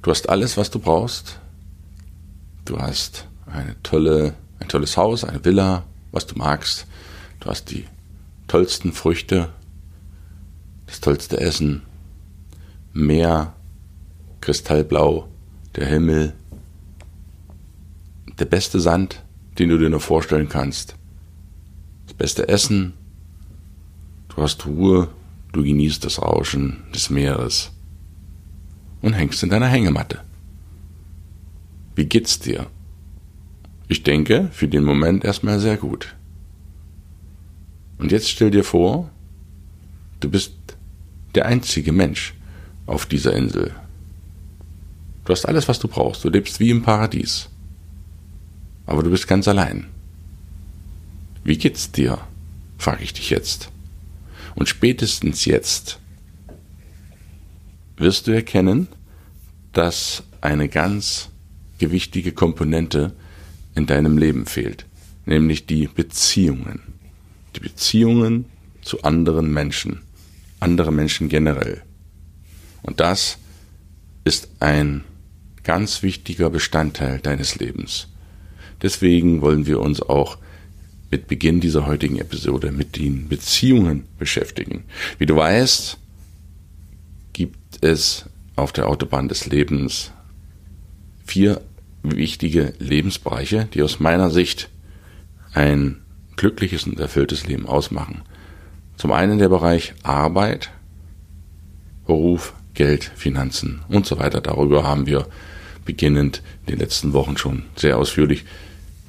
Du 0.01 0.11
hast 0.11 0.27
alles, 0.27 0.57
was 0.57 0.69
du 0.69 0.79
brauchst. 0.79 1.39
Du 2.65 2.77
hast 2.77 3.29
eine 3.45 3.81
tolle, 3.83 4.33
ein 4.59 4.67
tolles 4.67 4.97
Haus, 4.97 5.23
eine 5.23 5.45
Villa, 5.45 5.85
was 6.11 6.27
du 6.27 6.37
magst. 6.37 6.87
Du 7.39 7.49
hast 7.49 7.71
die 7.71 7.85
tollsten 8.49 8.91
Früchte, 8.91 9.47
das 10.87 10.99
tollste 10.99 11.39
Essen, 11.39 11.83
Meer, 12.91 13.53
kristallblau, 14.41 15.29
der 15.77 15.85
Himmel, 15.85 16.33
der 18.39 18.45
beste 18.45 18.81
Sand, 18.81 19.23
den 19.57 19.69
du 19.69 19.77
dir 19.77 19.89
nur 19.89 20.01
vorstellen 20.01 20.49
kannst 20.49 20.97
das 22.13 22.17
beste 22.17 22.47
Essen, 22.47 22.93
du 24.29 24.43
hast 24.43 24.67
Ruhe, 24.67 25.09
du 25.51 25.63
genießt 25.63 26.05
das 26.05 26.21
Rauschen 26.21 26.83
des 26.93 27.09
Meeres 27.09 27.71
und 29.01 29.13
hängst 29.13 29.41
in 29.41 29.49
deiner 29.49 29.67
Hängematte. 29.67 30.19
Wie 31.95 32.05
geht's 32.05 32.39
dir? 32.39 32.67
Ich 33.87 34.03
denke, 34.03 34.49
für 34.51 34.67
den 34.67 34.83
Moment 34.83 35.25
erstmal 35.25 35.59
sehr 35.59 35.77
gut. 35.77 36.15
Und 37.97 38.11
jetzt 38.11 38.29
stell 38.29 38.51
dir 38.51 38.63
vor, 38.63 39.09
du 40.19 40.29
bist 40.29 40.53
der 41.33 41.47
einzige 41.47 41.91
Mensch 41.91 42.35
auf 42.85 43.07
dieser 43.07 43.33
Insel. 43.33 43.71
Du 45.25 45.31
hast 45.31 45.45
alles, 45.45 45.67
was 45.67 45.79
du 45.79 45.87
brauchst. 45.87 46.23
Du 46.23 46.29
lebst 46.29 46.59
wie 46.59 46.69
im 46.69 46.83
Paradies. 46.83 47.49
Aber 48.85 49.01
du 49.01 49.09
bist 49.09 49.27
ganz 49.27 49.47
allein. 49.47 49.92
Wie 51.43 51.57
geht's 51.57 51.91
dir? 51.91 52.19
frage 52.77 53.03
ich 53.03 53.13
dich 53.13 53.29
jetzt. 53.29 53.69
Und 54.55 54.69
spätestens 54.69 55.45
jetzt 55.45 55.99
wirst 57.97 58.27
du 58.27 58.31
erkennen, 58.31 58.87
dass 59.71 60.23
eine 60.41 60.69
ganz 60.69 61.29
gewichtige 61.79 62.31
Komponente 62.31 63.13
in 63.75 63.85
deinem 63.85 64.17
Leben 64.17 64.45
fehlt, 64.45 64.85
nämlich 65.25 65.65
die 65.65 65.87
Beziehungen. 65.87 66.81
Die 67.55 67.61
Beziehungen 67.61 68.45
zu 68.81 69.03
anderen 69.03 69.51
Menschen, 69.53 70.01
andere 70.59 70.91
Menschen 70.91 71.29
generell. 71.29 71.81
Und 72.81 72.99
das 72.99 73.37
ist 74.23 74.49
ein 74.59 75.03
ganz 75.63 76.03
wichtiger 76.03 76.49
Bestandteil 76.49 77.19
deines 77.19 77.55
Lebens. 77.55 78.07
Deswegen 78.81 79.41
wollen 79.41 79.65
wir 79.65 79.79
uns 79.79 80.01
auch 80.01 80.37
mit 81.13 81.27
Beginn 81.27 81.59
dieser 81.59 81.85
heutigen 81.85 82.17
Episode 82.17 82.71
mit 82.71 82.97
den 82.97 83.27
Beziehungen 83.27 84.05
beschäftigen. 84.17 84.85
Wie 85.19 85.27
du 85.27 85.35
weißt, 85.35 85.99
gibt 87.33 87.83
es 87.83 88.25
auf 88.55 88.71
der 88.71 88.87
Autobahn 88.87 89.27
des 89.27 89.45
Lebens 89.45 90.11
vier 91.23 91.61
wichtige 92.01 92.73
Lebensbereiche, 92.79 93.67
die 93.75 93.83
aus 93.83 93.99
meiner 93.99 94.31
Sicht 94.31 94.69
ein 95.53 96.01
glückliches 96.35 96.85
und 96.85 96.99
erfülltes 96.99 97.45
Leben 97.45 97.67
ausmachen. 97.67 98.23
Zum 98.97 99.11
einen 99.11 99.37
der 99.37 99.49
Bereich 99.49 99.93
Arbeit, 100.01 100.71
Beruf, 102.07 102.55
Geld, 102.73 103.11
Finanzen 103.15 103.83
und 103.87 104.07
so 104.07 104.17
weiter. 104.17 104.41
Darüber 104.41 104.81
haben 104.81 105.05
wir 105.05 105.27
beginnend 105.85 106.41
in 106.65 106.71
den 106.71 106.79
letzten 106.79 107.13
Wochen 107.13 107.37
schon 107.37 107.65
sehr 107.75 107.99
ausführlich 107.99 108.45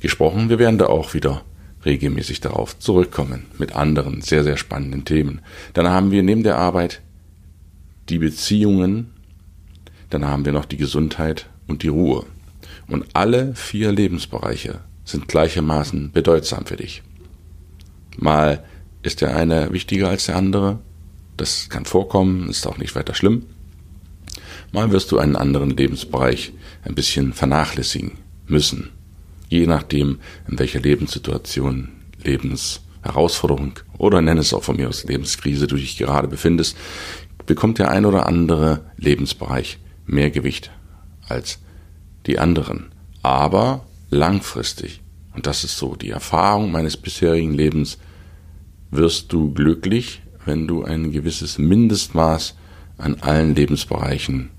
gesprochen. 0.01 0.51
Wir 0.51 0.59
werden 0.59 0.77
da 0.77 0.89
auch 0.89 1.15
wieder 1.15 1.41
regelmäßig 1.85 2.41
darauf 2.41 2.79
zurückkommen 2.79 3.47
mit 3.59 3.75
anderen 3.75 4.23
sehr, 4.23 4.45
sehr 4.45 4.57
spannenden 4.57 5.05
Themen. 5.05 5.41
Dann 5.73 5.89
haben 5.89 6.11
wir 6.11 6.23
neben 6.23 6.43
der 6.43 6.59
Arbeit 6.59 7.03
die 8.09 8.19
Beziehungen, 8.19 9.11
dann 10.11 10.27
haben 10.27 10.45
wir 10.45 10.53
noch 10.53 10.65
die 10.65 10.77
Gesundheit 10.77 11.49
und 11.67 11.83
die 11.83 11.89
Ruhe. 11.89 12.27
Und 12.87 13.07
alle 13.15 13.55
vier 13.55 13.93
Lebensbereiche 13.93 14.81
sind 15.05 15.29
gleichermaßen 15.29 16.13
bedeutsam 16.13 16.67
für 16.67 16.77
dich. 16.77 17.03
Mal 18.17 18.65
ist 19.03 19.21
der 19.21 19.37
eine 19.37 19.73
wichtiger 19.73 20.09
als 20.09 20.27
der 20.27 20.37
andere, 20.37 20.79
das 21.37 21.69
kann 21.69 21.85
vorkommen, 21.85 22.49
ist 22.49 22.67
auch 22.67 22.79
nicht 22.79 22.95
weiter 22.95 23.15
schlimm. 23.15 23.47
Mal 24.73 24.93
wirst 24.93 25.13
du 25.13 25.19
einen 25.19 25.37
anderen 25.37 25.71
Lebensbereich 25.71 26.53
ein 26.85 26.95
bisschen 26.95 27.33
vernachlässigen 27.33 28.13
müssen 28.47 28.91
je 29.55 29.67
nachdem, 29.67 30.19
in 30.49 30.59
welcher 30.59 30.81
Lebenssituation, 30.81 31.89
Lebensherausforderung 32.23 33.75
oder 33.99 34.21
nenn 34.21 34.39
es 34.39 34.53
auch 34.53 34.65
von 34.65 34.77
mir 34.77 34.89
aus 34.89 35.05
Lebenskrise 35.05 35.69
du 35.69 35.77
dich 35.77 35.97
gerade 35.97 36.27
befindest, 36.27 36.77
bekommt 37.47 37.79
der 37.79 37.91
ein 37.91 38.05
oder 38.05 38.27
andere 38.27 38.81
Lebensbereich 38.97 39.79
mehr 40.07 40.31
Gewicht 40.31 40.71
als 41.29 41.59
die 42.27 42.39
anderen. 42.39 42.87
Aber 43.23 43.87
langfristig, 44.11 45.01
und 45.35 45.47
das 45.47 45.63
ist 45.63 45.79
so 45.79 45.95
die 45.95 46.11
Erfahrung 46.11 46.73
meines 46.73 46.97
bisherigen 46.97 47.55
Lebens, 47.55 47.99
wirst 48.91 49.33
du 49.33 49.53
glücklich, 49.53 50.23
wenn 50.45 50.67
du 50.67 50.83
ein 50.83 51.13
gewisses 51.13 51.59
Mindestmaß 51.59 52.57
an 52.99 53.17
allen 53.21 53.55
Lebensbereichen 53.55 54.51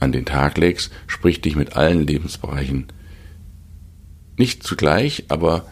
an 0.00 0.12
den 0.12 0.24
Tag 0.24 0.58
legst, 0.58 0.90
sprich 1.06 1.40
dich 1.40 1.56
mit 1.56 1.76
allen 1.76 2.06
Lebensbereichen 2.06 2.86
nicht 4.36 4.62
zugleich, 4.62 5.24
aber 5.28 5.66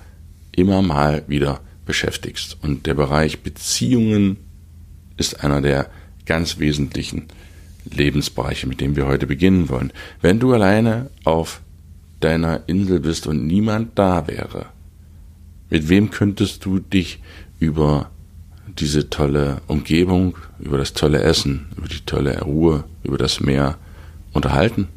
immer 0.55 0.83
mal 0.83 1.25
wieder 1.27 1.61
beschäftigst. 1.87 2.59
Und 2.63 2.87
der 2.87 2.95
Bereich 2.95 3.41
Beziehungen 3.41 4.37
ist 5.17 5.43
einer 5.43 5.61
der 5.61 5.91
ganz 6.27 6.59
wesentlichen 6.59 7.27
Lebensbereiche, 7.85 8.67
mit 8.67 8.81
dem 8.81 8.97
wir 8.97 9.07
heute 9.07 9.27
beginnen 9.27 9.69
wollen. 9.69 9.93
Wenn 10.21 10.39
du 10.39 10.53
alleine 10.53 11.11
auf 11.25 11.61
deiner 12.21 12.69
Insel 12.69 13.01
bist 13.01 13.27
und 13.27 13.47
niemand 13.47 13.99
da 13.99 14.29
wäre, 14.29 14.67
mit 15.71 15.89
wem 15.89 16.11
könntest 16.11 16.65
du 16.65 16.79
dich 16.79 17.21
über 17.59 18.11
diese 18.79 19.11
tolle 19.11 19.61
Umgebung, 19.67 20.37
über 20.61 20.79
das 20.79 20.93
tolle 20.93 21.23
Essen, 21.23 21.67
über 21.77 21.89
die 21.89 22.01
tolle 22.07 22.41
Ruhe, 22.43 22.85
über 23.03 23.19
das 23.19 23.41
Meer 23.41 23.79
unterhalten? 24.33 24.89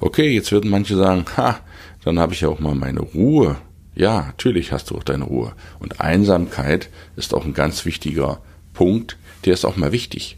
Okay, 0.00 0.34
jetzt 0.34 0.52
würden 0.52 0.70
manche 0.70 0.96
sagen, 0.96 1.24
ha, 1.36 1.60
dann 2.04 2.18
habe 2.18 2.32
ich 2.32 2.40
ja 2.40 2.48
auch 2.48 2.60
mal 2.60 2.74
meine 2.74 3.00
Ruhe. 3.00 3.56
Ja, 3.94 4.22
natürlich 4.26 4.72
hast 4.72 4.90
du 4.90 4.96
auch 4.96 5.04
deine 5.04 5.24
Ruhe. 5.24 5.52
Und 5.78 6.00
Einsamkeit 6.00 6.88
ist 7.16 7.34
auch 7.34 7.44
ein 7.44 7.54
ganz 7.54 7.84
wichtiger 7.84 8.40
Punkt, 8.72 9.18
der 9.44 9.54
ist 9.54 9.64
auch 9.64 9.76
mal 9.76 9.92
wichtig, 9.92 10.36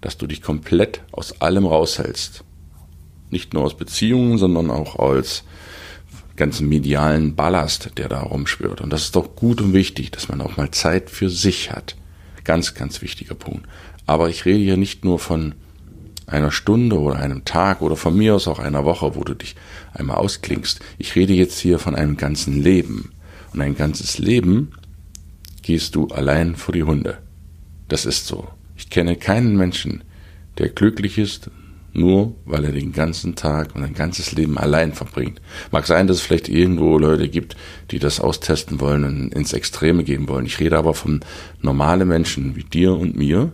dass 0.00 0.18
du 0.18 0.26
dich 0.26 0.42
komplett 0.42 1.02
aus 1.12 1.40
allem 1.40 1.66
raushältst. 1.66 2.44
Nicht 3.30 3.54
nur 3.54 3.64
aus 3.64 3.76
Beziehungen, 3.76 4.36
sondern 4.38 4.70
auch 4.70 4.98
als 4.98 5.44
ganzen 6.36 6.68
medialen 6.68 7.34
Ballast, 7.34 7.90
der 7.96 8.08
da 8.08 8.20
rumschwirrt. 8.20 8.80
Und 8.80 8.90
das 8.90 9.04
ist 9.04 9.16
doch 9.16 9.36
gut 9.36 9.60
und 9.60 9.72
wichtig, 9.72 10.10
dass 10.10 10.28
man 10.28 10.40
auch 10.40 10.56
mal 10.56 10.70
Zeit 10.70 11.10
für 11.10 11.30
sich 11.30 11.70
hat. 11.70 11.96
Ganz, 12.44 12.74
ganz 12.74 13.02
wichtiger 13.02 13.34
Punkt. 13.34 13.66
Aber 14.06 14.28
ich 14.28 14.44
rede 14.44 14.58
hier 14.58 14.76
nicht 14.76 15.04
nur 15.04 15.18
von 15.18 15.54
einer 16.32 16.50
Stunde 16.50 16.98
oder 16.98 17.16
einem 17.16 17.44
Tag 17.44 17.82
oder 17.82 17.96
von 17.96 18.16
mir 18.16 18.34
aus 18.34 18.48
auch 18.48 18.58
einer 18.58 18.84
Woche, 18.84 19.14
wo 19.14 19.24
du 19.24 19.34
dich 19.34 19.54
einmal 19.92 20.16
ausklingst. 20.16 20.80
Ich 20.98 21.14
rede 21.14 21.32
jetzt 21.32 21.58
hier 21.58 21.78
von 21.78 21.94
einem 21.94 22.16
ganzen 22.16 22.62
Leben. 22.62 23.12
Und 23.52 23.60
ein 23.60 23.76
ganzes 23.76 24.18
Leben 24.18 24.72
gehst 25.62 25.94
du 25.94 26.08
allein 26.08 26.56
vor 26.56 26.72
die 26.72 26.82
Hunde. 26.82 27.18
Das 27.88 28.06
ist 28.06 28.26
so. 28.26 28.48
Ich 28.76 28.88
kenne 28.90 29.16
keinen 29.16 29.56
Menschen, 29.56 30.02
der 30.58 30.70
glücklich 30.70 31.18
ist, 31.18 31.50
nur 31.92 32.34
weil 32.46 32.64
er 32.64 32.72
den 32.72 32.92
ganzen 32.92 33.34
Tag 33.34 33.74
und 33.74 33.84
ein 33.84 33.94
ganzes 33.94 34.32
Leben 34.32 34.56
allein 34.56 34.92
verbringt. 34.92 35.40
Mag 35.70 35.86
sein, 35.86 36.06
dass 36.06 36.18
es 36.18 36.22
vielleicht 36.22 36.48
irgendwo 36.48 36.98
Leute 36.98 37.28
gibt, 37.28 37.56
die 37.90 37.98
das 37.98 38.20
austesten 38.20 38.80
wollen 38.80 39.04
und 39.04 39.34
ins 39.34 39.52
Extreme 39.52 40.04
gehen 40.04 40.28
wollen. 40.28 40.46
Ich 40.46 40.58
rede 40.58 40.78
aber 40.78 40.94
von 40.94 41.20
normalen 41.60 42.08
Menschen 42.08 42.56
wie 42.56 42.64
dir 42.64 42.94
und 42.94 43.16
mir. 43.16 43.52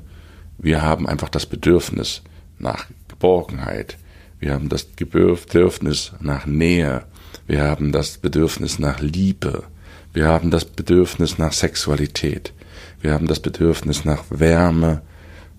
Wir 0.57 0.83
haben 0.83 1.09
einfach 1.09 1.29
das 1.29 1.47
Bedürfnis, 1.47 2.23
nach 2.59 2.87
Geborgenheit. 3.09 3.97
Wir 4.41 4.53
haben 4.53 4.69
das 4.69 4.85
Bedürfnis 4.85 6.13
nach 6.21 6.47
Nähe. 6.47 7.05
Wir 7.47 7.63
haben 7.63 7.93
das 7.93 8.19
Bedürfnis 8.19 8.79
nach 8.79 9.01
Liebe. 9.01 9.65
Wir 10.13 10.29
haben 10.29 10.51
das 10.51 10.65
Bedürfnis 10.65 11.39
nach 11.39 11.53
Sexualität. 11.53 12.53
Wir 13.01 13.13
haben 13.13 13.27
das 13.27 13.41
Bedürfnis 13.41 14.05
nach 14.05 14.25
Wärme. 14.31 15.03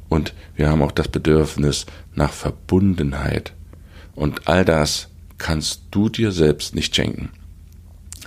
Und 0.07 0.33
wir 0.55 0.69
haben 0.69 0.81
auch 0.81 0.91
das 0.91 1.07
Bedürfnis 1.07 1.85
nach 2.15 2.33
Verbundenheit. 2.33 3.53
Und 4.15 4.47
all 4.47 4.65
das 4.65 5.09
kannst 5.37 5.83
du 5.91 6.09
dir 6.09 6.31
selbst 6.31 6.75
nicht 6.75 6.95
schenken. 6.95 7.29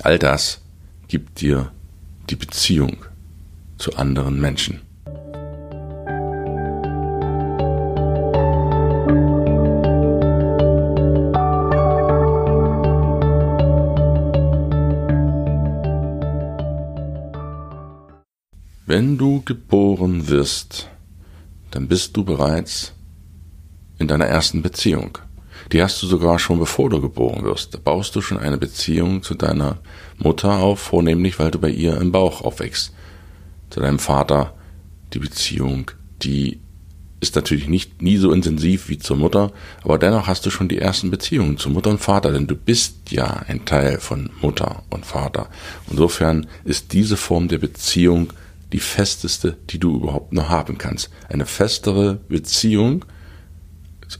All 0.02 0.18
das 0.18 0.60
gibt 1.08 1.40
dir 1.40 1.72
die 2.30 2.36
Beziehung 2.36 3.04
zu 3.78 3.96
anderen 3.96 4.40
Menschen. 4.40 4.80
Wirst, 20.42 20.88
dann 21.70 21.86
bist 21.86 22.16
du 22.16 22.24
bereits 22.24 22.92
in 23.98 24.08
deiner 24.08 24.26
ersten 24.26 24.60
Beziehung. 24.60 25.18
Die 25.70 25.80
hast 25.80 26.02
du 26.02 26.08
sogar 26.08 26.40
schon 26.40 26.58
bevor 26.58 26.90
du 26.90 27.00
geboren 27.00 27.44
wirst. 27.44 27.74
Da 27.74 27.78
baust 27.78 28.16
du 28.16 28.20
schon 28.20 28.38
eine 28.38 28.58
Beziehung 28.58 29.22
zu 29.22 29.34
deiner 29.34 29.78
Mutter 30.18 30.58
auf, 30.58 30.80
vornehmlich 30.80 31.38
weil 31.38 31.52
du 31.52 31.60
bei 31.60 31.70
ihr 31.70 31.96
im 32.00 32.10
Bauch 32.10 32.40
aufwächst. 32.40 32.92
Zu 33.70 33.78
deinem 33.78 34.00
Vater 34.00 34.54
die 35.12 35.20
Beziehung, 35.20 35.92
die 36.24 36.58
ist 37.20 37.36
natürlich 37.36 37.68
nicht 37.68 38.02
nie 38.02 38.16
so 38.16 38.32
intensiv 38.32 38.88
wie 38.88 38.98
zur 38.98 39.16
Mutter, 39.16 39.52
aber 39.84 39.96
dennoch 39.96 40.26
hast 40.26 40.44
du 40.44 40.50
schon 40.50 40.68
die 40.68 40.78
ersten 40.78 41.12
Beziehungen 41.12 41.56
zu 41.56 41.70
Mutter 41.70 41.90
und 41.90 42.00
Vater, 42.00 42.32
denn 42.32 42.48
du 42.48 42.56
bist 42.56 43.12
ja 43.12 43.44
ein 43.46 43.64
Teil 43.64 44.00
von 44.00 44.30
Mutter 44.40 44.82
und 44.90 45.06
Vater. 45.06 45.48
Insofern 45.88 46.48
ist 46.64 46.92
diese 46.92 47.16
Form 47.16 47.46
der 47.46 47.58
Beziehung 47.58 48.32
die 48.72 48.80
festeste, 48.80 49.56
die 49.70 49.78
du 49.78 49.96
überhaupt 49.96 50.32
noch 50.32 50.48
haben 50.48 50.78
kannst. 50.78 51.10
Eine 51.28 51.46
festere 51.46 52.20
Beziehung 52.28 53.04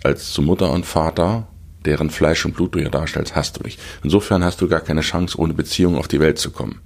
als 0.05 0.33
zu 0.33 0.43
Mutter 0.43 0.71
und 0.71 0.87
Vater, 0.87 1.49
deren 1.85 2.11
Fleisch 2.11 2.45
und 2.45 2.55
Blut 2.55 2.75
du 2.75 2.79
ja 2.79 2.89
darstellst, 2.89 3.35
hast 3.35 3.59
du 3.59 3.63
nicht. 3.63 3.81
Insofern 4.03 4.45
hast 4.45 4.61
du 4.61 4.69
gar 4.69 4.81
keine 4.81 5.01
Chance, 5.01 5.39
ohne 5.39 5.55
Beziehung 5.55 5.97
auf 5.97 6.09
die 6.09 6.21
Welt 6.21 6.39
zu 6.39 6.51
kommen. 6.51 6.81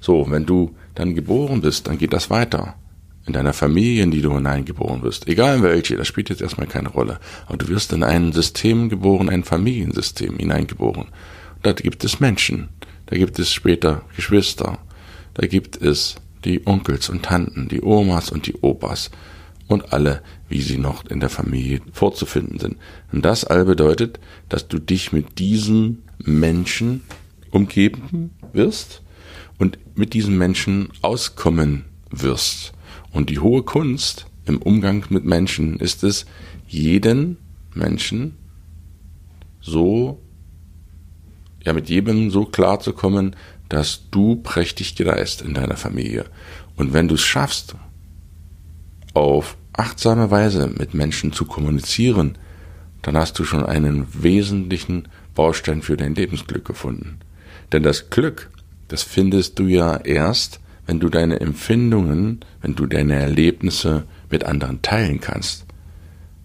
So, 0.00 0.30
wenn 0.30 0.46
du 0.46 0.74
dann 0.94 1.14
geboren 1.14 1.60
bist, 1.60 1.86
dann 1.86 1.98
geht 1.98 2.12
das 2.12 2.30
weiter. 2.30 2.74
In 3.26 3.32
deiner 3.32 3.52
Familie, 3.52 4.04
in 4.04 4.12
die 4.12 4.22
du 4.22 4.32
hineingeboren 4.34 5.02
wirst. 5.02 5.26
Egal 5.26 5.56
in 5.56 5.62
welche, 5.64 5.96
das 5.96 6.06
spielt 6.06 6.28
jetzt 6.28 6.42
erstmal 6.42 6.68
keine 6.68 6.90
Rolle. 6.90 7.18
Aber 7.46 7.56
du 7.56 7.66
wirst 7.68 7.92
in 7.92 8.04
ein 8.04 8.32
System 8.32 8.88
geboren, 8.88 9.28
ein 9.28 9.42
Familiensystem 9.42 10.36
hineingeboren. 10.38 11.06
Da 11.62 11.72
gibt 11.72 12.04
es 12.04 12.20
Menschen. 12.20 12.68
Da 13.06 13.16
gibt 13.16 13.38
es 13.40 13.52
später 13.52 14.02
Geschwister. 14.14 14.78
Da 15.34 15.46
gibt 15.48 15.76
es 15.76 16.16
die 16.46 16.66
Onkels 16.66 17.08
und 17.08 17.24
Tanten, 17.24 17.68
die 17.68 17.82
Omas 17.82 18.30
und 18.30 18.46
die 18.46 18.54
Opas 18.62 19.10
und 19.66 19.92
alle, 19.92 20.22
wie 20.48 20.62
sie 20.62 20.78
noch 20.78 21.04
in 21.06 21.20
der 21.20 21.28
Familie 21.28 21.80
vorzufinden 21.92 22.58
sind. 22.58 22.76
Und 23.12 23.24
das 23.24 23.44
all 23.44 23.64
bedeutet, 23.64 24.20
dass 24.48 24.68
du 24.68 24.78
dich 24.78 25.12
mit 25.12 25.38
diesen 25.38 26.04
Menschen 26.18 27.02
umgeben 27.50 28.30
wirst 28.52 29.02
und 29.58 29.78
mit 29.96 30.14
diesen 30.14 30.38
Menschen 30.38 30.90
auskommen 31.02 31.84
wirst. 32.10 32.72
Und 33.12 33.28
die 33.28 33.40
hohe 33.40 33.62
Kunst 33.62 34.26
im 34.44 34.62
Umgang 34.62 35.04
mit 35.08 35.24
Menschen 35.24 35.80
ist 35.80 36.04
es, 36.04 36.26
jeden 36.68 37.38
Menschen 37.74 38.36
so, 39.60 40.22
ja, 41.66 41.72
mit 41.72 41.90
jedem 41.90 42.30
so 42.30 42.44
klar 42.44 42.80
zu 42.80 42.92
kommen, 42.92 43.34
dass 43.68 44.08
du 44.10 44.36
prächtig 44.36 44.94
gereist 44.94 45.42
in 45.42 45.52
deiner 45.52 45.76
Familie. 45.76 46.24
Und 46.76 46.94
wenn 46.94 47.08
du 47.08 47.16
es 47.16 47.22
schaffst, 47.22 47.74
auf 49.12 49.56
achtsame 49.72 50.30
Weise 50.30 50.68
mit 50.68 50.94
Menschen 50.94 51.32
zu 51.32 51.44
kommunizieren, 51.44 52.38
dann 53.02 53.16
hast 53.16 53.38
du 53.38 53.44
schon 53.44 53.66
einen 53.66 54.06
wesentlichen 54.12 55.08
Baustein 55.34 55.82
für 55.82 55.96
dein 55.96 56.14
Lebensglück 56.14 56.64
gefunden. 56.64 57.18
Denn 57.72 57.82
das 57.82 58.10
Glück, 58.10 58.50
das 58.88 59.02
findest 59.02 59.58
du 59.58 59.66
ja 59.66 59.96
erst, 59.96 60.60
wenn 60.86 61.00
du 61.00 61.08
deine 61.08 61.40
Empfindungen, 61.40 62.40
wenn 62.62 62.76
du 62.76 62.86
deine 62.86 63.14
Erlebnisse 63.14 64.04
mit 64.30 64.44
anderen 64.44 64.82
teilen 64.82 65.20
kannst. 65.20 65.66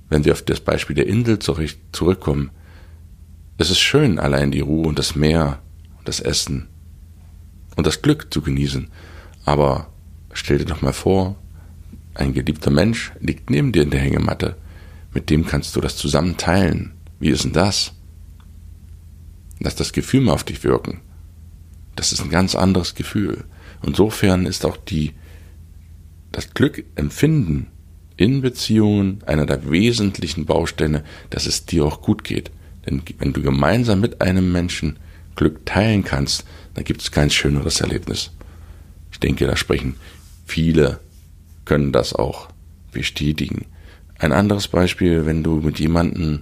Wenn 0.10 0.26
wir 0.26 0.34
auf 0.34 0.42
das 0.42 0.60
Beispiel 0.60 0.96
der 0.96 1.08
Insel 1.08 1.38
zurückkommen, 1.40 2.50
es 3.62 3.70
ist 3.70 3.80
schön, 3.80 4.18
allein 4.18 4.52
die 4.52 4.60
Ruhe 4.62 4.88
und 4.88 4.98
das 4.98 5.16
Meer 5.16 5.62
und 6.00 6.08
das 6.08 6.20
Essen 6.20 6.68
und 7.76 7.86
das 7.86 8.02
Glück 8.02 8.34
zu 8.34 8.42
genießen. 8.42 8.90
Aber 9.46 9.88
stell 10.34 10.58
dir 10.58 10.66
doch 10.66 10.82
mal 10.82 10.94
vor, 10.94 11.36
ein 12.14 12.34
geliebter 12.34 12.72
Mensch 12.72 13.12
liegt 13.20 13.50
neben 13.50 13.72
dir 13.72 13.84
in 13.84 13.92
der 13.92 14.02
Hängematte. 14.02 14.58
Mit 15.14 15.30
dem 15.30 15.46
kannst 15.46 15.76
du 15.76 15.82
das 15.82 15.96
zusammen 15.96 16.38
teilen. 16.38 16.94
Wie 17.20 17.30
ist 17.30 17.44
denn 17.44 17.54
das? 17.54 17.94
Lass 19.60 19.76
das 19.76 19.94
Gefühl 19.94 20.22
mal 20.22 20.34
auf 20.34 20.44
dich 20.44 20.64
wirken. 20.64 21.02
Das 21.96 22.12
ist 22.12 22.22
ein 22.22 22.30
ganz 22.30 22.56
anderes 22.56 22.96
Gefühl. 22.96 23.44
Insofern 23.84 24.46
ist 24.46 24.66
auch 24.66 24.78
die, 24.78 25.14
das 26.32 26.54
Glück 26.54 26.84
empfinden 26.96 27.68
in 28.18 28.42
Beziehungen 28.42 29.24
einer 29.26 29.46
der 29.46 29.70
wesentlichen 29.70 30.46
Bausteine, 30.46 31.04
dass 31.30 31.46
es 31.46 31.66
dir 31.66 31.86
auch 31.86 32.02
gut 32.02 32.24
geht. 32.24 32.52
Denn 32.86 33.02
wenn 33.20 33.34
du 33.34 33.42
gemeinsam 33.42 34.00
mit 34.00 34.22
einem 34.22 34.52
Menschen 34.52 34.98
Glück 35.36 35.66
teilen 35.66 36.04
kannst, 36.04 36.46
dann 36.74 36.84
gibt 36.84 37.02
es 37.02 37.12
kein 37.12 37.30
schöneres 37.30 37.82
Erlebnis. 37.82 38.32
Ich 39.12 39.20
denke, 39.20 39.46
da 39.46 39.56
sprechen 39.56 39.96
viele, 40.46 41.00
können 41.66 41.92
das 41.92 42.14
auch 42.14 42.50
bestätigen. 42.92 43.66
Ein 44.20 44.34
anderes 44.34 44.68
Beispiel, 44.68 45.26
wenn 45.26 45.44
du 45.44 45.58
mit 45.58 45.80
jemandem 45.80 46.42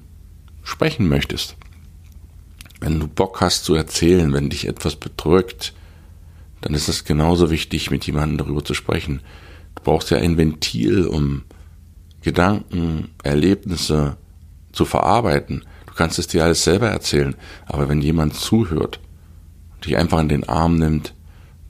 sprechen 0.63 1.07
möchtest, 1.07 1.55
wenn 2.79 2.99
du 2.99 3.07
Bock 3.07 3.41
hast 3.41 3.65
zu 3.65 3.75
erzählen, 3.75 4.33
wenn 4.33 4.49
dich 4.49 4.67
etwas 4.67 4.95
bedrückt, 4.95 5.73
dann 6.61 6.73
ist 6.73 6.87
es 6.87 7.05
genauso 7.05 7.51
wichtig, 7.51 7.91
mit 7.91 8.05
jemandem 8.05 8.37
darüber 8.37 8.63
zu 8.63 8.73
sprechen. 8.73 9.21
Du 9.75 9.83
brauchst 9.83 10.11
ja 10.11 10.17
ein 10.17 10.37
Ventil, 10.37 11.05
um 11.05 11.43
Gedanken, 12.21 13.09
Erlebnisse 13.23 14.17
zu 14.71 14.85
verarbeiten. 14.85 15.63
Du 15.99 16.05
kannst 16.05 16.17
es 16.17 16.27
dir 16.27 16.45
alles 16.45 16.63
selber 16.63 16.87
erzählen, 16.87 17.35
aber 17.65 17.89
wenn 17.89 18.01
jemand 18.01 18.33
zuhört, 18.33 19.01
dich 19.83 19.97
einfach 19.97 20.21
in 20.21 20.29
den 20.29 20.47
Arm 20.47 20.77
nimmt, 20.77 21.13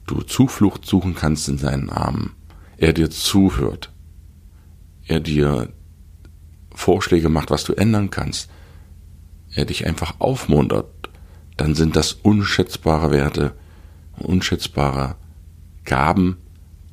du 0.06 0.22
Zuflucht 0.22 0.86
suchen 0.86 1.16
kannst 1.16 1.50
in 1.50 1.58
seinen 1.58 1.90
Armen, 1.90 2.34
er 2.78 2.94
dir 2.94 3.10
zuhört, 3.10 3.92
er 5.08 5.20
dir 5.20 5.74
Vorschläge 6.76 7.28
macht, 7.28 7.50
was 7.50 7.64
du 7.64 7.74
ändern 7.74 8.12
kannst, 8.12 8.52
er 9.52 9.66
dich 9.66 9.88
einfach 9.88 10.20
aufmuntert, 10.20 11.10
dann 11.58 11.74
sind 11.74 11.96
das 11.96 12.14
unschätzbare 12.14 13.10
Werte, 13.10 13.56
unschätzbare 14.20 15.16
Gaben, 15.86 16.38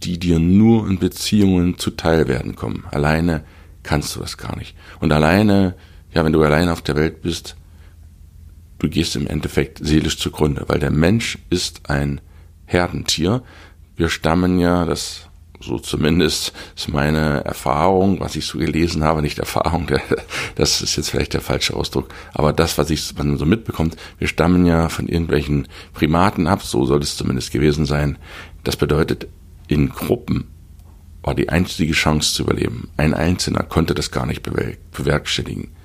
die 0.02 0.18
dir 0.18 0.38
nur 0.38 0.88
in 0.88 0.98
Beziehungen 0.98 1.76
zuteil 1.76 2.28
werden 2.28 2.56
kommen. 2.56 2.84
Alleine 2.90 3.44
kannst 3.82 4.16
du 4.16 4.20
das 4.20 4.38
gar 4.38 4.56
nicht. 4.56 4.74
Und 5.00 5.12
alleine, 5.12 5.74
ja, 6.16 6.24
wenn 6.24 6.32
du 6.32 6.42
alleine 6.42 6.72
auf 6.72 6.80
der 6.80 6.96
Welt 6.96 7.20
bist, 7.20 7.56
du 8.78 8.88
gehst 8.88 9.16
im 9.16 9.26
Endeffekt 9.26 9.80
seelisch 9.84 10.16
zugrunde, 10.16 10.64
weil 10.66 10.78
der 10.78 10.90
Mensch 10.90 11.36
ist 11.50 11.90
ein 11.90 12.22
Herdentier. 12.64 13.42
Wir 13.96 14.08
stammen 14.08 14.58
ja, 14.58 14.86
das 14.86 15.28
so 15.60 15.78
zumindest 15.78 16.54
ist 16.74 16.88
meine 16.88 17.44
Erfahrung, 17.44 18.18
was 18.18 18.34
ich 18.34 18.46
so 18.46 18.56
gelesen 18.56 19.04
habe, 19.04 19.20
nicht 19.20 19.38
Erfahrung, 19.38 19.88
das 20.54 20.80
ist 20.80 20.96
jetzt 20.96 21.10
vielleicht 21.10 21.34
der 21.34 21.42
falsche 21.42 21.76
Ausdruck, 21.76 22.08
aber 22.32 22.54
das, 22.54 22.78
was 22.78 22.88
ich 22.88 23.14
man 23.18 23.36
so 23.36 23.44
mitbekommt, 23.44 23.96
wir 24.18 24.28
stammen 24.28 24.64
ja 24.64 24.88
von 24.88 25.08
irgendwelchen 25.08 25.68
Primaten 25.92 26.46
ab, 26.46 26.62
so 26.62 26.86
soll 26.86 27.02
es 27.02 27.18
zumindest 27.18 27.52
gewesen 27.52 27.84
sein. 27.84 28.16
Das 28.64 28.76
bedeutet, 28.76 29.28
in 29.68 29.90
Gruppen 29.90 30.48
war 31.22 31.34
die 31.34 31.50
einzige 31.50 31.92
Chance 31.92 32.32
zu 32.32 32.44
überleben. 32.44 32.88
Ein 32.96 33.12
Einzelner 33.12 33.64
konnte 33.64 33.94
das 33.94 34.10
gar 34.10 34.24
nicht 34.24 34.42
bewerkstelligen. 34.92 35.76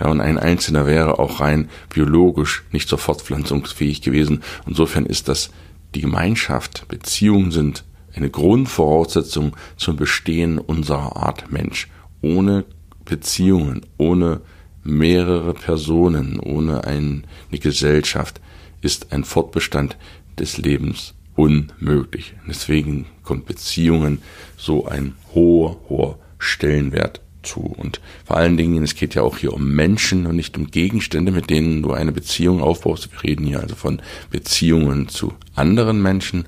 Ja, 0.00 0.08
und 0.08 0.20
ein 0.20 0.38
Einzelner 0.38 0.86
wäre 0.86 1.18
auch 1.18 1.40
rein 1.40 1.68
biologisch 1.90 2.64
nicht 2.72 2.88
zur 2.88 2.98
Fortpflanzung 2.98 3.66
fähig 3.66 4.00
gewesen. 4.00 4.42
Insofern 4.66 5.06
ist 5.06 5.28
das 5.28 5.50
die 5.94 6.00
Gemeinschaft, 6.00 6.88
Beziehungen 6.88 7.50
sind 7.50 7.84
eine 8.14 8.30
Grundvoraussetzung 8.30 9.56
zum 9.76 9.96
Bestehen 9.96 10.58
unserer 10.58 11.16
Art 11.16 11.52
Mensch. 11.52 11.88
Ohne 12.22 12.64
Beziehungen, 13.04 13.82
ohne 13.98 14.40
mehrere 14.82 15.52
Personen, 15.54 16.40
ohne 16.40 16.84
eine 16.84 17.22
Gesellschaft 17.50 18.40
ist 18.80 19.12
ein 19.12 19.24
Fortbestand 19.24 19.96
des 20.38 20.56
Lebens 20.58 21.14
unmöglich. 21.36 22.34
Deswegen 22.48 23.06
kommt 23.22 23.46
Beziehungen 23.46 24.22
so 24.56 24.86
ein 24.86 25.14
hoher, 25.34 25.78
hoher 25.88 26.18
Stellenwert 26.38 27.20
zu. 27.42 27.60
Und 27.60 28.00
vor 28.24 28.36
allen 28.36 28.56
Dingen, 28.56 28.82
es 28.82 28.94
geht 28.94 29.14
ja 29.14 29.22
auch 29.22 29.38
hier 29.38 29.52
um 29.52 29.72
Menschen 29.74 30.26
und 30.26 30.36
nicht 30.36 30.56
um 30.56 30.70
Gegenstände, 30.70 31.32
mit 31.32 31.50
denen 31.50 31.82
du 31.82 31.92
eine 31.92 32.12
Beziehung 32.12 32.62
aufbaust. 32.62 33.10
Wir 33.12 33.22
reden 33.22 33.46
hier 33.46 33.60
also 33.60 33.74
von 33.74 34.00
Beziehungen 34.30 35.08
zu 35.08 35.32
anderen 35.54 36.02
Menschen. 36.02 36.46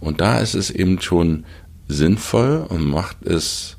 Und 0.00 0.20
da 0.20 0.38
ist 0.38 0.54
es 0.54 0.70
eben 0.70 1.00
schon 1.00 1.44
sinnvoll 1.88 2.66
und 2.68 2.88
macht 2.88 3.26
es 3.26 3.76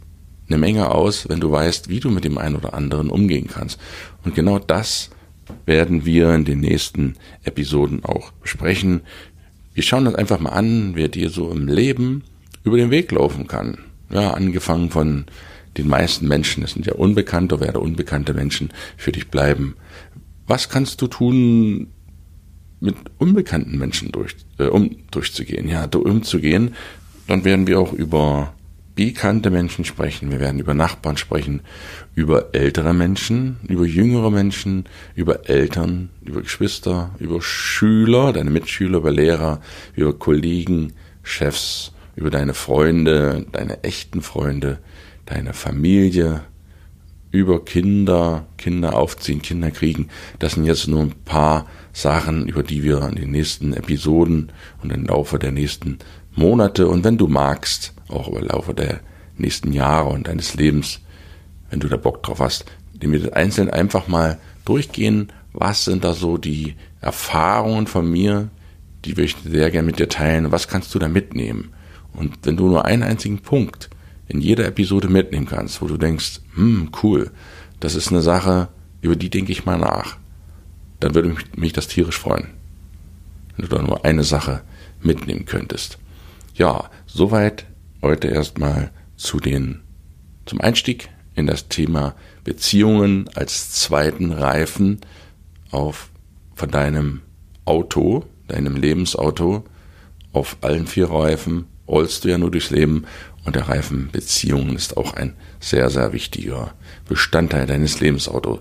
eine 0.48 0.58
Menge 0.58 0.92
aus, 0.92 1.28
wenn 1.30 1.40
du 1.40 1.52
weißt, 1.52 1.90
wie 1.90 2.00
du 2.00 2.10
mit 2.12 2.24
dem 2.24 2.38
einen 2.38 2.56
oder 2.56 2.74
anderen 2.74 3.10
umgehen 3.10 3.48
kannst. 3.48 3.80
Und 4.24 4.36
genau 4.36 4.60
das 4.60 5.10
werden 5.66 6.06
wir 6.06 6.34
in 6.34 6.46
den 6.46 6.60
nächsten 6.60 7.16
Episoden 7.44 8.04
auch 8.04 8.32
besprechen. 8.32 9.02
Wir 9.74 9.84
schauen 9.84 10.08
uns 10.08 10.16
einfach 10.16 10.40
mal 10.40 10.52
an, 10.52 10.92
wer 10.96 11.08
dir 11.08 11.30
so 11.30 11.52
im 11.52 11.68
Leben 11.68 12.24
über 12.64 12.78
den 12.78 12.92
Weg 12.92 13.12
laufen 13.12 13.48
kann. 13.48 13.78
Ja, 14.10 14.32
angefangen 14.32 14.90
von 14.90 15.26
den 15.78 15.88
meisten 15.88 16.28
Menschen, 16.28 16.64
es 16.64 16.72
sind 16.72 16.86
ja 16.86 16.94
unbekannte 16.94 17.56
oder 17.56 17.82
unbekannte 17.82 18.34
Menschen 18.34 18.70
für 18.98 19.12
dich 19.12 19.30
bleiben. 19.30 19.76
Was 20.48 20.70
kannst 20.70 21.02
du 21.02 21.08
tun, 21.08 21.88
mit 22.80 22.96
unbekannten 23.18 23.78
Menschen 23.78 24.12
durch, 24.12 24.36
äh, 24.60 24.66
um 24.66 24.96
durchzugehen, 25.12 25.68
ja, 25.68 25.86
umzugehen? 25.86 26.76
Dann 27.28 27.44
werden 27.44 27.68
wir 27.68 27.80
auch 27.80 27.94
über 27.94 28.54
bekannte 28.96 29.50
Menschen 29.50 29.84
sprechen, 29.84 30.32
wir 30.32 30.40
werden 30.40 30.60
über 30.60 30.74
Nachbarn 30.74 31.18
sprechen, 31.18 31.62
über 32.16 32.56
ältere 32.56 32.94
Menschen, 32.94 33.58
über 33.68 33.86
jüngere 33.86 34.32
Menschen, 34.32 34.86
über 35.16 35.50
Eltern, 35.50 36.10
über 36.24 36.42
Geschwister, 36.42 37.14
über 37.20 37.42
Schüler, 37.42 38.32
deine 38.32 38.52
Mitschüler, 38.52 39.00
über 39.00 39.12
Lehrer, 39.12 39.62
über 39.96 40.14
Kollegen, 40.14 40.94
Chefs, 41.24 41.92
über 42.16 42.30
deine 42.30 42.54
Freunde, 42.54 43.46
deine 43.52 43.84
echten 43.84 44.22
Freunde, 44.22 44.80
deine 45.26 45.54
Familie, 45.54 46.42
über 47.32 47.66
Kinder, 47.66 48.46
Kinder 48.58 48.96
aufziehen, 48.96 49.42
Kinder 49.42 49.70
kriegen. 49.70 50.08
Das 50.40 50.54
sind 50.54 50.66
jetzt 50.66 50.88
nur 50.88 51.02
ein 51.02 51.16
paar 51.26 51.66
Sachen, 51.92 52.48
über 52.48 52.64
die 52.64 52.84
wir 52.84 53.08
in 53.10 53.16
den 53.16 53.32
nächsten 53.32 53.74
Episoden 53.74 54.52
und 54.82 54.92
im 54.92 55.06
Laufe 55.06 55.38
der 55.38 55.52
nächsten 55.52 56.00
Monate 56.34 56.88
und 56.88 57.04
wenn 57.04 57.18
du 57.18 57.28
magst, 57.28 57.94
auch 58.08 58.28
im 58.28 58.46
Laufe 58.46 58.74
der 58.74 59.00
nächsten 59.38 59.74
Jahre 59.74 60.10
und 60.10 60.28
deines 60.28 60.56
Lebens, 60.56 61.02
wenn 61.70 61.80
du 61.80 61.88
da 61.88 61.98
Bock 61.98 62.24
drauf 62.24 62.40
hast, 62.40 62.66
die 62.94 63.12
wir 63.12 63.36
einzeln 63.36 63.70
einfach 63.70 64.08
mal 64.08 64.40
durchgehen, 64.64 65.32
was 65.54 65.86
sind 65.86 66.04
da 66.04 66.14
so 66.14 66.38
die 66.38 66.76
Erfahrungen 67.02 67.88
von 67.88 68.10
mir, 68.10 68.50
die 69.04 69.18
will 69.18 69.26
ich 69.26 69.36
sehr 69.44 69.72
gerne 69.72 69.86
mit 69.86 70.00
dir 70.00 70.10
teilen, 70.10 70.52
was 70.52 70.68
kannst 70.68 70.94
du 70.96 71.00
da 71.00 71.08
mitnehmen? 71.08 71.74
Und 72.14 72.38
wenn 72.44 72.58
du 72.58 72.68
nur 72.68 72.86
einen 72.86 73.04
einzigen 73.04 73.40
Punkt 73.40 73.90
in 74.28 74.42
jeder 74.42 74.66
Episode 74.66 75.08
mitnehmen 75.08 75.46
kannst, 75.46 75.82
wo 75.82 75.88
du 75.88 75.98
denkst, 75.98 76.42
hm, 76.56 76.90
cool, 77.04 77.32
das 77.80 77.96
ist 77.96 78.10
eine 78.10 78.22
Sache, 78.22 78.70
über 79.02 79.16
die 79.16 79.30
denke 79.30 79.52
ich 79.52 79.66
mal 79.66 79.78
nach, 79.78 80.18
dann 81.00 81.14
würde 81.14 81.30
mich, 81.30 81.56
mich 81.56 81.74
das 81.74 81.88
tierisch 81.88 82.18
freuen, 82.18 82.48
wenn 83.56 83.68
du 83.68 83.76
da 83.76 83.82
nur 83.82 84.04
eine 84.06 84.24
Sache 84.24 84.62
mitnehmen 85.02 85.46
könntest. 85.46 86.00
Ja, 86.56 86.90
soweit 87.06 87.66
heute 88.02 88.28
erstmal 88.28 88.92
zu 89.18 89.40
den, 89.40 89.82
zum 90.46 90.62
Einstieg 90.62 91.10
in 91.36 91.48
das 91.48 91.68
Thema 91.68 92.16
Beziehungen 92.44 93.30
als 93.36 93.72
zweiten 93.72 94.32
Reifen 94.32 95.02
auf, 95.72 96.10
von 96.56 96.72
deinem 96.72 97.22
Auto, 97.66 98.26
deinem 98.48 98.76
Lebensauto, 98.76 99.66
auf 100.32 100.58
allen 100.62 100.88
vier 100.88 101.10
Reifen 101.10 101.66
rollst 101.88 102.24
du 102.24 102.30
ja 102.30 102.38
nur 102.38 102.52
durchs 102.52 102.70
Leben 102.70 103.06
und 103.46 103.56
der 103.56 103.70
Reifen 103.70 104.10
Beziehungen 104.12 104.76
ist 104.76 104.98
auch 104.98 105.14
ein 105.14 105.34
sehr, 105.60 105.90
sehr 105.90 106.14
wichtiger 106.14 106.74
Bestandteil 107.08 107.68
deines 107.68 108.00
Lebensautos. 108.00 108.60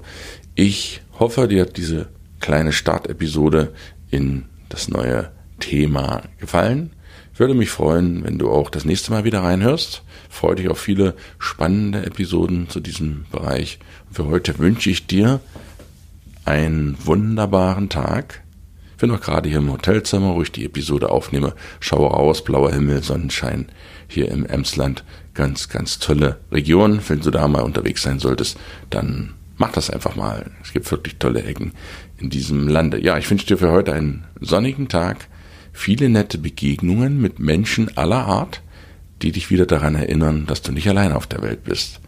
Ich 0.55 1.03
hoffe, 1.19 1.49
dir 1.49 1.63
hat 1.63 1.77
diese 1.77 2.09
kleine 2.41 2.73
Startepisode 2.73 3.73
in 4.11 4.45
das 4.69 4.89
neue 4.89 5.31
Thema 5.59 6.23
gefallen. 6.39 6.91
Ich 7.33 7.41
würde 7.41 7.55
mich 7.55 7.71
freuen, 7.71 8.23
wenn 8.25 8.39
du 8.39 8.51
auch 8.51 8.71
das 8.71 8.85
nächste 8.85 9.11
Mal 9.11 9.25
wieder 9.25 9.43
reinhörst. 9.43 10.03
Freue 10.29 10.55
dich 10.55 10.69
auf 10.69 10.79
viele 10.79 11.15
spannende 11.39 12.07
Episoden 12.07 12.69
zu 12.69 12.79
diesem 12.79 13.25
Bereich. 13.33 13.81
für 14.13 14.27
heute 14.27 14.59
wünsche 14.59 14.91
ich 14.91 15.07
dir 15.07 15.41
einen 16.45 16.97
wunderbaren 17.05 17.89
Tag. 17.89 18.44
Ich 19.05 19.07
bin 19.07 19.17
noch 19.17 19.23
gerade 19.23 19.51
hier 19.51 19.59
im 19.59 19.71
Hotelzimmer, 19.71 20.35
wo 20.35 20.41
ich 20.41 20.51
die 20.51 20.65
Episode 20.65 21.11
aufnehme. 21.11 21.53
Schaue 21.79 22.09
raus, 22.09 22.43
blauer 22.43 22.73
Himmel, 22.73 23.03
Sonnenschein 23.03 23.67
hier 24.09 24.31
im 24.31 24.47
Emsland. 24.47 25.05
Ganz, 25.35 25.69
ganz 25.69 25.99
tolle 25.99 26.39
Region. 26.51 27.01
Wenn 27.07 27.21
du 27.21 27.31
da 27.31 27.47
mal 27.47 27.61
unterwegs 27.61 28.01
sein 28.01 28.19
solltest, 28.19 28.57
dann 28.89 29.35
mach 29.59 29.73
das 29.73 29.91
einfach 29.91 30.17
mal. 30.17 30.51
Es 30.63 30.73
gibt 30.73 30.91
wirklich 30.91 31.17
tolle 31.19 31.43
Ecken 31.43 31.73
in 32.17 32.31
diesem 32.31 32.67
Lande. 32.67 32.99
Ja, 32.99 33.19
ich 33.19 33.31
wünsche 33.31 33.45
dir 33.45 33.59
für 33.59 33.73
heute 33.73 33.93
einen 33.93 34.25
sonnigen 34.41 34.89
Tag, 34.89 35.29
viele 35.75 36.09
nette 36.09 36.39
Begegnungen 36.39 37.21
mit 37.21 37.39
Menschen 37.39 37.95
aller 37.99 38.25
Art, 38.25 38.63
die 39.21 39.33
dich 39.33 39.51
wieder 39.51 39.67
daran 39.67 39.97
erinnern, 39.97 40.47
dass 40.47 40.63
du 40.63 40.73
nicht 40.73 40.89
allein 40.89 41.13
auf 41.13 41.27
der 41.27 41.43
Welt 41.43 41.65
bist. 41.65 42.01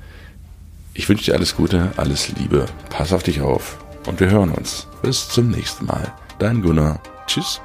Ich 0.95 1.11
wünsche 1.11 1.27
dir 1.27 1.35
alles 1.35 1.57
Gute, 1.57 1.93
alles 1.99 2.33
Liebe, 2.39 2.65
pass 2.89 3.13
auf 3.13 3.23
dich 3.23 3.43
auf 3.43 3.77
und 4.07 4.19
wir 4.19 4.31
hören 4.31 4.51
uns. 4.51 4.87
Bis 5.03 5.29
zum 5.29 5.51
nächsten 5.51 5.85
Mal. 5.85 6.11
Dein 6.39 6.61
Gunnar. 6.63 6.99
Tschüss. 7.27 7.61